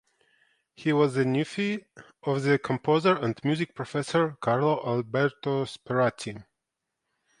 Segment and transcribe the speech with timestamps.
[0.73, 1.85] He was the nephew
[2.23, 6.43] of the composer and music professor Carlo Alberto Sperati.